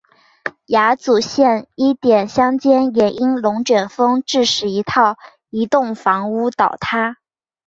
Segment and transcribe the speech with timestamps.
[0.65, 5.15] 亚祖县伊甸乡间也因龙卷风致使一套
[5.51, 7.17] 移动房屋倒塌。